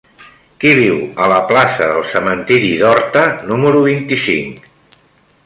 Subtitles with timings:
[0.61, 0.95] Qui viu
[1.25, 4.67] a la plaça del Cementiri d'Horta número vint-i-cinc?